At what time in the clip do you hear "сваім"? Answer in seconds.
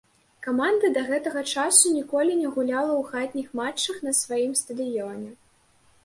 4.21-4.55